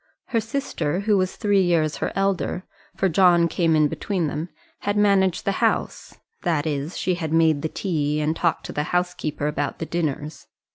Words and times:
Her 0.29 0.41
sister, 0.41 1.01
who 1.01 1.15
was 1.15 1.35
three 1.35 1.61
years 1.61 1.97
her 1.97 2.11
elder 2.15 2.63
for 2.95 3.07
John 3.07 3.47
came 3.47 3.75
in 3.75 3.87
between 3.87 4.25
them 4.25 4.49
had 4.79 4.97
managed 4.97 5.45
the 5.45 5.51
house; 5.61 6.17
that 6.41 6.65
is, 6.65 6.97
she 6.97 7.13
had 7.13 7.31
made 7.31 7.61
the 7.61 7.69
tea 7.69 8.19
and 8.19 8.35
talked 8.35 8.65
to 8.65 8.71
the 8.73 8.85
housekeeper 8.97 9.45
about 9.47 9.77
the 9.77 9.85
dinners. 9.85 10.47